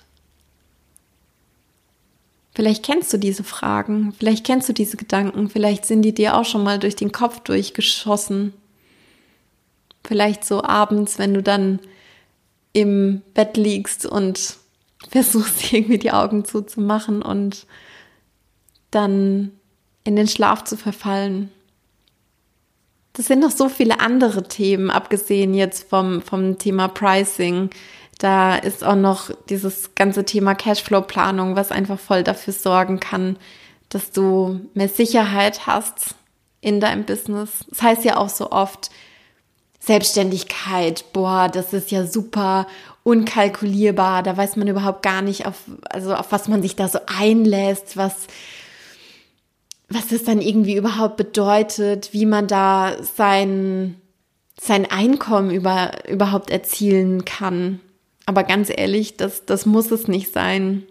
Vielleicht 2.56 2.86
kennst 2.86 3.12
du 3.12 3.18
diese 3.18 3.44
Fragen, 3.44 4.14
vielleicht 4.18 4.46
kennst 4.46 4.66
du 4.66 4.72
diese 4.72 4.96
Gedanken, 4.96 5.50
vielleicht 5.50 5.84
sind 5.84 6.00
die 6.00 6.14
dir 6.14 6.34
auch 6.34 6.46
schon 6.46 6.64
mal 6.64 6.78
durch 6.78 6.96
den 6.96 7.12
Kopf 7.12 7.40
durchgeschossen. 7.40 8.54
Vielleicht 10.02 10.42
so 10.42 10.64
abends, 10.64 11.18
wenn 11.18 11.34
du 11.34 11.42
dann 11.42 11.80
im 12.72 13.20
Bett 13.34 13.58
liegst 13.58 14.06
und 14.06 14.56
versuchst 15.10 15.70
irgendwie 15.70 15.98
die 15.98 16.12
Augen 16.12 16.46
zuzumachen 16.46 17.20
und 17.20 17.66
dann 18.90 19.52
in 20.04 20.16
den 20.16 20.26
Schlaf 20.26 20.64
zu 20.64 20.78
verfallen. 20.78 21.50
Das 23.12 23.26
sind 23.26 23.40
noch 23.40 23.50
so 23.50 23.68
viele 23.68 24.00
andere 24.00 24.44
Themen, 24.44 24.88
abgesehen 24.88 25.52
jetzt 25.52 25.90
vom, 25.90 26.22
vom 26.22 26.56
Thema 26.56 26.88
Pricing, 26.88 27.68
da 28.18 28.56
ist 28.56 28.82
auch 28.82 28.96
noch 28.96 29.30
dieses 29.48 29.94
ganze 29.94 30.24
Thema 30.24 30.54
Cashflow-Planung, 30.54 31.56
was 31.56 31.70
einfach 31.70 31.98
voll 31.98 32.22
dafür 32.22 32.52
sorgen 32.52 32.98
kann, 33.00 33.36
dass 33.88 34.10
du 34.10 34.60
mehr 34.74 34.88
Sicherheit 34.88 35.66
hast 35.66 36.14
in 36.60 36.80
deinem 36.80 37.04
Business. 37.04 37.64
Das 37.68 37.82
heißt 37.82 38.04
ja 38.04 38.16
auch 38.16 38.30
so 38.30 38.50
oft, 38.50 38.90
Selbstständigkeit, 39.86 41.04
boah, 41.12 41.48
das 41.48 41.72
ist 41.72 41.92
ja 41.92 42.06
super 42.06 42.66
unkalkulierbar, 43.04 44.24
da 44.24 44.36
weiß 44.36 44.56
man 44.56 44.66
überhaupt 44.66 45.04
gar 45.04 45.22
nicht, 45.22 45.46
auf, 45.46 45.62
also 45.90 46.12
auf 46.12 46.32
was 46.32 46.48
man 46.48 46.60
sich 46.60 46.74
da 46.74 46.88
so 46.88 46.98
einlässt, 47.06 47.96
was, 47.96 48.26
was 49.88 50.10
es 50.10 50.24
dann 50.24 50.40
irgendwie 50.40 50.74
überhaupt 50.74 51.16
bedeutet, 51.16 52.12
wie 52.12 52.26
man 52.26 52.48
da 52.48 52.96
sein, 53.16 54.00
sein 54.60 54.90
Einkommen 54.90 55.52
über, 55.52 55.92
überhaupt 56.08 56.50
erzielen 56.50 57.24
kann. 57.24 57.80
Aber 58.26 58.42
ganz 58.42 58.70
ehrlich, 58.74 59.16
das, 59.16 59.46
das 59.46 59.66
muss 59.66 59.90
es 59.90 60.08
nicht 60.08 60.32
sein. 60.32 60.82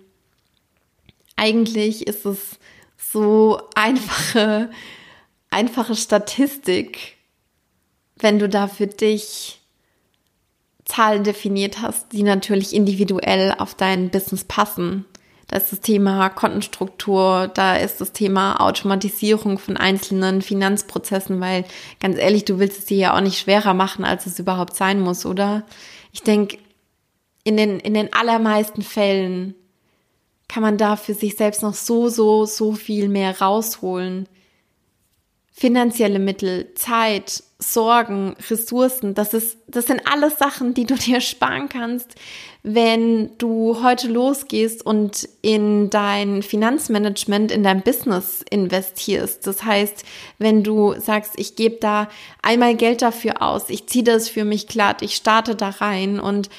Eigentlich 1.35 2.07
ist 2.07 2.25
es 2.25 2.57
so 2.97 3.61
einfache, 3.75 4.69
einfache 5.49 5.95
Statistik, 5.95 7.17
wenn 8.15 8.39
du 8.39 8.47
da 8.47 8.67
für 8.67 8.87
dich 8.87 9.61
Zahlen 10.85 11.23
definiert 11.23 11.81
hast, 11.81 12.13
die 12.13 12.23
natürlich 12.23 12.73
individuell 12.73 13.53
auf 13.57 13.75
dein 13.75 14.09
Business 14.11 14.43
passen. 14.43 15.05
Da 15.47 15.57
ist 15.57 15.71
das 15.71 15.81
Thema 15.81 16.29
Kontenstruktur, 16.29 17.51
da 17.53 17.75
ist 17.75 18.01
das 18.01 18.13
Thema 18.13 18.61
Automatisierung 18.61 19.59
von 19.59 19.77
einzelnen 19.77 20.41
Finanzprozessen, 20.41 21.39
weil 21.39 21.65
ganz 21.99 22.17
ehrlich, 22.17 22.45
du 22.45 22.59
willst 22.59 22.79
es 22.79 22.85
dir 22.85 22.97
ja 22.97 23.15
auch 23.15 23.21
nicht 23.21 23.39
schwerer 23.39 23.73
machen, 23.73 24.05
als 24.05 24.25
es 24.25 24.39
überhaupt 24.39 24.75
sein 24.75 25.01
muss, 25.01 25.25
oder? 25.25 25.63
Ich 26.11 26.23
denke, 26.23 26.57
in 27.45 27.55
den, 27.55 27.79
in 27.79 27.93
den 27.93 28.11
allermeisten 28.11 28.81
Fällen 28.81 29.55
kann 30.49 30.63
man 30.63 30.77
da 30.77 30.95
für 30.95 31.13
sich 31.13 31.37
selbst 31.37 31.61
noch 31.61 31.75
so, 31.75 32.09
so, 32.09 32.45
so 32.45 32.73
viel 32.73 33.07
mehr 33.07 33.39
rausholen. 33.39 34.27
Finanzielle 35.51 36.19
Mittel, 36.19 36.73
Zeit, 36.75 37.43
Sorgen, 37.59 38.35
Ressourcen, 38.49 39.13
das 39.13 39.33
ist, 39.33 39.57
das 39.67 39.85
sind 39.85 40.01
alles 40.11 40.37
Sachen, 40.37 40.73
die 40.73 40.85
du 40.85 40.95
dir 40.95 41.21
sparen 41.21 41.69
kannst, 41.69 42.15
wenn 42.63 43.37
du 43.37 43.81
heute 43.83 44.07
losgehst 44.07 44.83
und 44.83 45.29
in 45.41 45.91
dein 45.91 46.41
Finanzmanagement, 46.41 47.51
in 47.51 47.63
dein 47.63 47.83
Business 47.83 48.43
investierst. 48.49 49.45
Das 49.45 49.63
heißt, 49.63 50.03
wenn 50.39 50.63
du 50.63 50.99
sagst, 50.99 51.33
ich 51.37 51.55
gebe 51.55 51.77
da 51.79 52.09
einmal 52.41 52.75
Geld 52.75 53.03
dafür 53.03 53.43
aus, 53.43 53.69
ich 53.69 53.87
ziehe 53.87 54.03
das 54.03 54.29
für 54.29 54.45
mich 54.45 54.67
glatt, 54.67 55.03
ich 55.03 55.15
starte 55.15 55.55
da 55.55 55.69
rein 55.69 56.19
und 56.19 56.49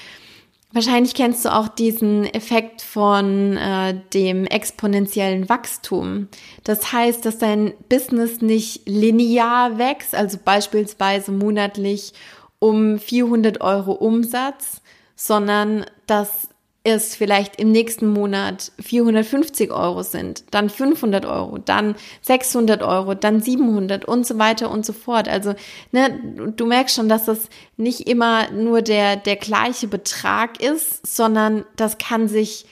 Wahrscheinlich 0.76 1.14
kennst 1.14 1.42
du 1.46 1.54
auch 1.54 1.68
diesen 1.68 2.26
Effekt 2.26 2.82
von 2.82 3.56
äh, 3.56 3.98
dem 4.12 4.44
exponentiellen 4.44 5.48
Wachstum. 5.48 6.28
Das 6.64 6.92
heißt, 6.92 7.24
dass 7.24 7.38
dein 7.38 7.72
Business 7.88 8.42
nicht 8.42 8.86
linear 8.86 9.78
wächst, 9.78 10.14
also 10.14 10.36
beispielsweise 10.44 11.32
monatlich 11.32 12.12
um 12.58 12.98
400 12.98 13.62
Euro 13.62 13.92
Umsatz, 13.92 14.82
sondern 15.14 15.86
dass 16.06 16.50
es 16.86 17.16
vielleicht 17.16 17.56
im 17.60 17.72
nächsten 17.72 18.06
Monat 18.06 18.70
450 18.80 19.72
Euro 19.72 20.02
sind, 20.02 20.44
dann 20.52 20.70
500 20.70 21.26
Euro, 21.26 21.58
dann 21.58 21.96
600 22.22 22.82
Euro, 22.82 23.14
dann 23.14 23.40
700 23.40 24.04
und 24.04 24.24
so 24.24 24.38
weiter 24.38 24.70
und 24.70 24.86
so 24.86 24.92
fort. 24.92 25.28
Also 25.28 25.54
ne, 25.90 26.52
du 26.56 26.64
merkst 26.64 26.94
schon, 26.94 27.08
dass 27.08 27.24
das 27.24 27.48
nicht 27.76 28.08
immer 28.08 28.50
nur 28.52 28.82
der, 28.82 29.16
der 29.16 29.36
gleiche 29.36 29.88
Betrag 29.88 30.62
ist, 30.62 31.04
sondern 31.04 31.64
das 31.74 31.98
kann 31.98 32.28
sich 32.28 32.66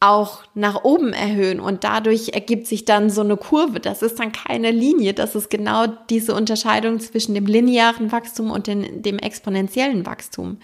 auch 0.00 0.44
nach 0.54 0.84
oben 0.84 1.12
erhöhen 1.12 1.60
und 1.60 1.82
dadurch 1.82 2.30
ergibt 2.30 2.68
sich 2.68 2.84
dann 2.84 3.10
so 3.10 3.20
eine 3.20 3.36
Kurve. 3.36 3.80
Das 3.80 4.00
ist 4.00 4.18
dann 4.20 4.32
keine 4.32 4.70
Linie. 4.70 5.12
Das 5.12 5.34
ist 5.34 5.50
genau 5.50 5.86
diese 6.08 6.34
Unterscheidung 6.34 7.00
zwischen 7.00 7.34
dem 7.34 7.46
linearen 7.46 8.12
Wachstum 8.12 8.50
und 8.50 8.68
den, 8.68 9.02
dem 9.02 9.18
exponentiellen 9.18 10.06
Wachstum. 10.06 10.58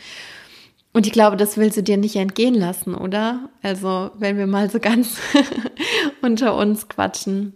Und 0.94 1.08
ich 1.08 1.12
glaube, 1.12 1.36
das 1.36 1.56
willst 1.56 1.76
du 1.76 1.82
dir 1.82 1.96
nicht 1.96 2.14
entgehen 2.14 2.54
lassen, 2.54 2.94
oder? 2.94 3.50
Also, 3.62 4.12
wenn 4.16 4.38
wir 4.38 4.46
mal 4.46 4.70
so 4.70 4.78
ganz 4.78 5.18
unter 6.22 6.56
uns 6.56 6.88
quatschen. 6.88 7.52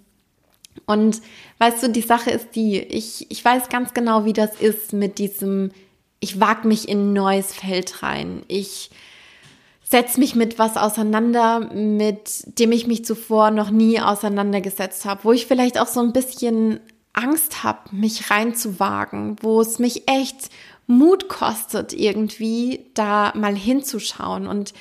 Und 0.86 1.22
weißt 1.58 1.84
du, 1.84 1.88
die 1.88 2.02
Sache 2.02 2.30
ist 2.30 2.56
die, 2.56 2.78
ich, 2.78 3.30
ich 3.30 3.44
weiß 3.44 3.68
ganz 3.68 3.94
genau, 3.94 4.24
wie 4.24 4.32
das 4.32 4.60
ist 4.60 4.92
mit 4.92 5.18
diesem, 5.18 5.70
ich 6.18 6.40
wag 6.40 6.64
mich 6.64 6.88
in 6.88 7.10
ein 7.10 7.12
neues 7.12 7.54
Feld 7.54 8.02
rein. 8.02 8.42
Ich 8.48 8.90
setze 9.84 10.18
mich 10.18 10.34
mit 10.34 10.58
was 10.58 10.76
auseinander, 10.76 11.60
mit 11.60 12.58
dem 12.58 12.72
ich 12.72 12.88
mich 12.88 13.04
zuvor 13.04 13.52
noch 13.52 13.70
nie 13.70 14.00
auseinandergesetzt 14.00 15.04
habe, 15.04 15.22
wo 15.22 15.32
ich 15.32 15.46
vielleicht 15.46 15.78
auch 15.78 15.86
so 15.86 16.00
ein 16.00 16.12
bisschen 16.12 16.80
Angst 17.12 17.62
habe, 17.62 17.94
mich 17.94 18.30
reinzuwagen, 18.30 19.36
wo 19.42 19.60
es 19.60 19.78
mich 19.78 20.08
echt 20.08 20.50
Mut 20.88 21.28
kostet, 21.28 21.92
irgendwie 21.92 22.86
da 22.94 23.32
mal 23.36 23.54
hinzuschauen. 23.54 24.46
Und 24.46 24.72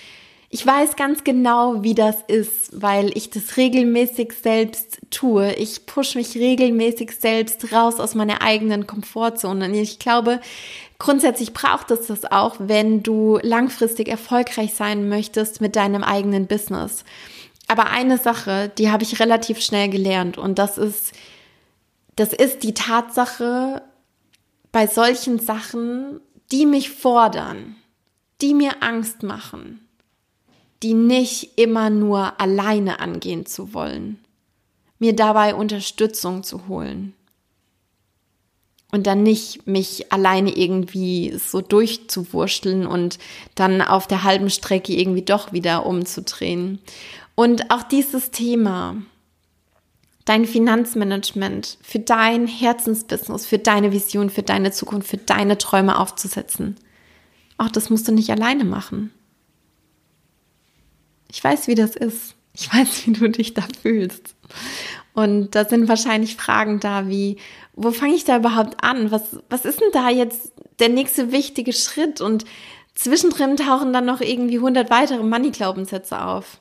ich 0.49 0.65
weiß 0.65 0.95
ganz 0.95 1.25
genau, 1.25 1.83
wie 1.83 1.93
das 1.93 2.15
ist, 2.27 2.81
weil 2.81 3.15
ich 3.17 3.29
das 3.29 3.57
regelmäßig 3.57 4.31
selbst 4.41 4.99
tue. 5.11 5.53
Ich 5.55 5.85
push 5.85 6.15
mich 6.15 6.35
regelmäßig 6.35 7.11
selbst 7.11 7.73
raus 7.73 7.99
aus 7.99 8.15
meiner 8.15 8.41
eigenen 8.41 8.87
Komfortzone. 8.87 9.65
Und 9.65 9.73
ich 9.73 9.99
glaube, 9.99 10.39
grundsätzlich 10.97 11.51
braucht 11.51 11.91
es 11.91 12.07
das 12.07 12.23
auch, 12.23 12.55
wenn 12.59 13.03
du 13.03 13.37
langfristig 13.41 14.07
erfolgreich 14.07 14.73
sein 14.73 15.09
möchtest 15.09 15.59
mit 15.59 15.75
deinem 15.75 16.03
eigenen 16.03 16.47
Business. 16.47 17.03
Aber 17.67 17.89
eine 17.89 18.17
Sache, 18.17 18.71
die 18.77 18.89
habe 18.89 19.03
ich 19.03 19.19
relativ 19.19 19.59
schnell 19.59 19.89
gelernt 19.89 20.37
und 20.37 20.57
das 20.57 20.77
ist, 20.77 21.11
das 22.15 22.31
ist 22.31 22.63
die 22.63 22.73
Tatsache, 22.73 23.81
bei 24.77 24.85
solchen 24.85 25.39
Sachen, 25.39 26.21
die 26.51 26.67
mich 26.67 26.91
fordern, 26.91 27.77
die 28.41 28.53
mir 28.53 28.83
Angst 28.83 29.23
machen, 29.23 29.87
die 30.83 30.93
nicht 30.93 31.57
immer 31.57 31.89
nur 31.89 32.39
alleine 32.39 32.99
angehen 32.99 33.47
zu 33.47 33.73
wollen, 33.73 34.19
mir 34.99 35.15
dabei 35.15 35.55
Unterstützung 35.55 36.43
zu 36.43 36.67
holen 36.67 37.13
und 38.91 39.07
dann 39.07 39.23
nicht 39.23 39.65
mich 39.65 40.13
alleine 40.13 40.55
irgendwie 40.55 41.35
so 41.43 41.61
durchzuwurschteln 41.61 42.85
und 42.85 43.17
dann 43.55 43.81
auf 43.81 44.05
der 44.05 44.23
halben 44.23 44.51
Strecke 44.51 44.93
irgendwie 44.93 45.23
doch 45.23 45.53
wieder 45.53 45.87
umzudrehen. 45.87 46.77
Und 47.33 47.71
auch 47.71 47.81
dieses 47.81 48.29
Thema, 48.29 48.97
dein 50.27 50.45
Finanzmanagement 50.45 51.77
für 51.81 51.99
dein 51.99 52.47
Herzensbusiness, 52.47 53.45
für 53.45 53.59
deine 53.59 53.93
Vision, 53.93 54.29
für 54.29 54.43
deine 54.43 54.71
Zukunft, 54.71 55.07
für 55.07 55.17
deine 55.17 55.57
Träume 55.57 55.97
aufzusetzen. 55.97 56.75
Auch 57.57 57.69
das 57.69 57.89
musst 57.89 58.09
du 58.09 58.11
nicht 58.11 58.29
alleine 58.29 58.65
machen. 58.65 59.11
Ich 61.31 61.41
weiß, 61.41 61.67
wie 61.67 61.75
das 61.75 61.95
ist. 61.95 62.35
Ich 62.53 62.71
weiß, 62.73 63.07
wie 63.07 63.13
du 63.13 63.29
dich 63.29 63.53
da 63.53 63.63
fühlst. 63.81 64.35
Und 65.13 65.55
da 65.55 65.63
sind 65.63 65.87
wahrscheinlich 65.87 66.35
Fragen 66.35 66.81
da 66.81 67.07
wie, 67.07 67.37
wo 67.73 67.91
fange 67.91 68.15
ich 68.15 68.25
da 68.25 68.37
überhaupt 68.37 68.83
an? 68.83 69.11
Was, 69.11 69.37
was 69.49 69.63
ist 69.63 69.79
denn 69.79 69.91
da 69.93 70.09
jetzt 70.09 70.51
der 70.79 70.89
nächste 70.89 71.31
wichtige 71.31 71.71
Schritt? 71.71 72.19
Und 72.19 72.43
zwischendrin 72.95 73.55
tauchen 73.55 73.93
dann 73.93 74.05
noch 74.05 74.19
irgendwie 74.19 74.57
100 74.57 74.89
weitere 74.89 75.23
Money-Glaubenssätze 75.23 76.21
auf. 76.21 76.59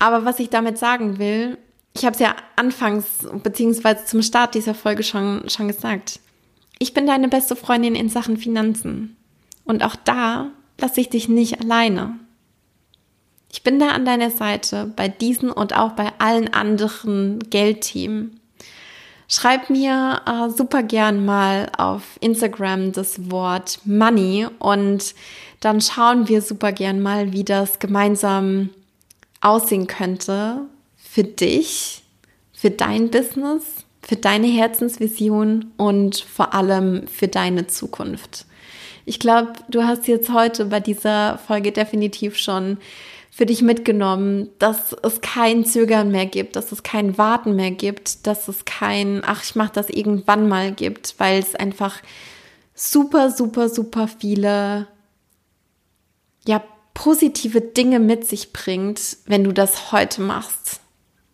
Aber 0.00 0.24
was 0.24 0.40
ich 0.40 0.50
damit 0.50 0.78
sagen 0.78 1.20
will, 1.20 1.58
ich 1.94 2.04
habe 2.04 2.14
es 2.14 2.20
ja 2.20 2.34
anfangs 2.56 3.04
beziehungsweise 3.42 4.04
zum 4.06 4.22
Start 4.22 4.54
dieser 4.54 4.74
Folge 4.74 5.02
schon, 5.02 5.48
schon 5.48 5.68
gesagt. 5.68 6.20
Ich 6.78 6.94
bin 6.94 7.06
deine 7.06 7.28
beste 7.28 7.54
Freundin 7.54 7.94
in 7.94 8.08
Sachen 8.08 8.36
Finanzen. 8.36 9.16
Und 9.64 9.84
auch 9.84 9.96
da 9.96 10.50
lasse 10.80 11.00
ich 11.00 11.10
dich 11.10 11.28
nicht 11.28 11.60
alleine. 11.60 12.18
Ich 13.52 13.62
bin 13.62 13.78
da 13.78 13.88
an 13.88 14.04
deiner 14.04 14.30
Seite 14.30 14.90
bei 14.96 15.08
diesen 15.08 15.50
und 15.50 15.76
auch 15.76 15.92
bei 15.92 16.10
allen 16.18 16.52
anderen 16.52 17.38
Geldthemen. 17.50 18.40
Schreib 19.28 19.70
mir 19.70 20.22
äh, 20.26 20.50
super 20.50 20.82
gern 20.82 21.24
mal 21.24 21.70
auf 21.76 22.02
Instagram 22.20 22.92
das 22.92 23.30
Wort 23.30 23.80
Money 23.84 24.46
und 24.58 25.14
dann 25.60 25.80
schauen 25.80 26.28
wir 26.28 26.42
super 26.42 26.72
gern 26.72 27.00
mal, 27.00 27.32
wie 27.32 27.44
das 27.44 27.78
gemeinsam 27.78 28.70
aussehen 29.40 29.86
könnte 29.86 30.66
für 31.12 31.24
dich, 31.24 32.02
für 32.54 32.70
dein 32.70 33.10
Business, 33.10 33.84
für 34.00 34.16
deine 34.16 34.46
Herzensvision 34.46 35.70
und 35.76 36.16
vor 36.16 36.54
allem 36.54 37.06
für 37.06 37.28
deine 37.28 37.66
Zukunft. 37.66 38.46
Ich 39.04 39.18
glaube, 39.18 39.52
du 39.68 39.82
hast 39.82 40.08
jetzt 40.08 40.32
heute 40.32 40.64
bei 40.64 40.80
dieser 40.80 41.36
Folge 41.36 41.70
definitiv 41.70 42.38
schon 42.38 42.78
für 43.30 43.44
dich 43.44 43.60
mitgenommen, 43.60 44.48
dass 44.58 44.96
es 45.02 45.20
kein 45.20 45.66
Zögern 45.66 46.10
mehr 46.10 46.24
gibt, 46.24 46.56
dass 46.56 46.72
es 46.72 46.82
kein 46.82 47.18
Warten 47.18 47.56
mehr 47.56 47.72
gibt, 47.72 48.26
dass 48.26 48.48
es 48.48 48.64
kein, 48.64 49.20
ach, 49.22 49.44
ich 49.44 49.54
mache 49.54 49.72
das 49.74 49.90
irgendwann 49.90 50.48
mal 50.48 50.72
gibt, 50.72 51.16
weil 51.18 51.38
es 51.38 51.54
einfach 51.54 52.00
super, 52.74 53.30
super, 53.30 53.68
super 53.68 54.08
viele, 54.08 54.86
ja, 56.46 56.64
positive 56.94 57.60
Dinge 57.60 58.00
mit 58.00 58.26
sich 58.26 58.54
bringt, 58.54 59.18
wenn 59.26 59.44
du 59.44 59.52
das 59.52 59.92
heute 59.92 60.22
machst 60.22 60.81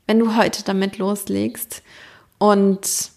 wenn 0.09 0.19
du 0.19 0.37
heute 0.37 0.65
damit 0.65 0.99
loslegst 0.99 1.83
und 2.39 3.11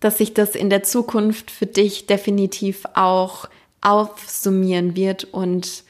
dass 0.00 0.18
sich 0.18 0.34
das 0.34 0.54
in 0.54 0.70
der 0.70 0.82
Zukunft 0.82 1.50
für 1.50 1.66
dich 1.66 2.06
definitiv 2.06 2.84
auch 2.94 3.48
aufsummieren 3.82 4.96
wird 4.96 5.24
und 5.24 5.84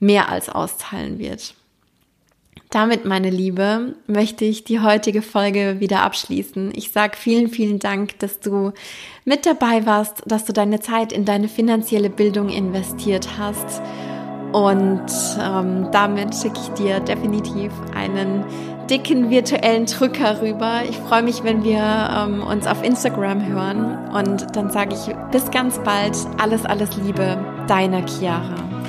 mehr 0.00 0.28
als 0.28 0.48
austeilen 0.48 1.18
wird. 1.18 1.54
Damit, 2.70 3.04
meine 3.04 3.30
Liebe, 3.30 3.94
möchte 4.06 4.44
ich 4.44 4.64
die 4.64 4.80
heutige 4.80 5.22
Folge 5.22 5.80
wieder 5.80 6.02
abschließen. 6.02 6.72
Ich 6.74 6.90
sage 6.92 7.16
vielen, 7.16 7.48
vielen 7.48 7.78
Dank, 7.78 8.18
dass 8.20 8.40
du 8.40 8.72
mit 9.24 9.46
dabei 9.46 9.86
warst, 9.86 10.22
dass 10.26 10.44
du 10.44 10.52
deine 10.52 10.80
Zeit 10.80 11.12
in 11.12 11.24
deine 11.24 11.48
finanzielle 11.48 12.10
Bildung 12.10 12.48
investiert 12.48 13.38
hast. 13.38 13.82
Und 14.52 15.06
ähm, 15.40 15.88
damit 15.92 16.34
schicke 16.34 16.58
ich 16.60 16.68
dir 16.70 17.00
definitiv 17.00 17.72
einen 17.94 18.44
dicken 18.90 19.30
virtuellen 19.30 19.86
Drücker 19.86 20.42
rüber. 20.42 20.80
Ich 20.88 20.96
freue 20.96 21.22
mich, 21.22 21.44
wenn 21.44 21.62
wir 21.62 21.78
ähm, 21.80 22.42
uns 22.42 22.66
auf 22.66 22.82
Instagram 22.82 23.46
hören. 23.46 24.10
Und 24.12 24.56
dann 24.56 24.70
sage 24.70 24.94
ich 24.94 25.14
bis 25.30 25.50
ganz 25.50 25.78
bald. 25.80 26.16
Alles, 26.42 26.64
alles 26.64 26.96
Liebe, 26.96 27.38
deine 27.68 28.04
Chiara. 28.06 28.79